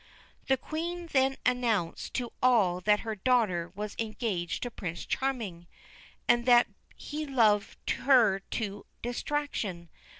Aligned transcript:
The 0.47 0.57
Queen 0.57 1.05
then 1.13 1.37
announced 1.45 2.15
to 2.15 2.33
all 2.41 2.81
that 2.81 3.01
her 3.01 3.13
daughter 3.13 3.71
was 3.75 3.95
engaged 3.99 4.63
to 4.63 4.71
Prince 4.71 5.05
Charming, 5.05 5.67
and 6.27 6.47
that 6.47 6.65
he 6.95 7.27
loved 7.27 7.87
her 7.87 8.39
to 8.39 8.87
distraction. 9.03 9.89